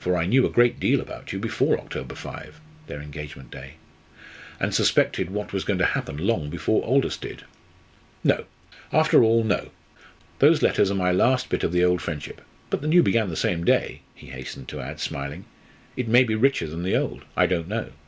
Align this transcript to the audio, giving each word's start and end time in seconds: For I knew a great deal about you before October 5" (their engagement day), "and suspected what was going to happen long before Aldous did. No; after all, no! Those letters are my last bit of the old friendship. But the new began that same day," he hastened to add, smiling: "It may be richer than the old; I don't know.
For 0.00 0.16
I 0.16 0.26
knew 0.26 0.44
a 0.44 0.48
great 0.50 0.80
deal 0.80 1.00
about 1.00 1.32
you 1.32 1.38
before 1.38 1.78
October 1.78 2.16
5" 2.16 2.60
(their 2.88 3.00
engagement 3.00 3.52
day), 3.52 3.74
"and 4.58 4.74
suspected 4.74 5.30
what 5.30 5.52
was 5.52 5.62
going 5.62 5.78
to 5.78 5.84
happen 5.84 6.16
long 6.16 6.50
before 6.50 6.84
Aldous 6.84 7.16
did. 7.16 7.44
No; 8.24 8.46
after 8.92 9.22
all, 9.22 9.44
no! 9.44 9.70
Those 10.40 10.62
letters 10.62 10.90
are 10.90 10.96
my 10.96 11.12
last 11.12 11.48
bit 11.48 11.62
of 11.62 11.70
the 11.70 11.84
old 11.84 12.02
friendship. 12.02 12.40
But 12.70 12.80
the 12.80 12.88
new 12.88 13.04
began 13.04 13.28
that 13.28 13.36
same 13.36 13.62
day," 13.62 14.00
he 14.16 14.26
hastened 14.30 14.66
to 14.70 14.80
add, 14.80 14.98
smiling: 14.98 15.44
"It 15.96 16.08
may 16.08 16.24
be 16.24 16.34
richer 16.34 16.66
than 16.66 16.82
the 16.82 16.96
old; 16.96 17.24
I 17.36 17.46
don't 17.46 17.68
know. 17.68 17.90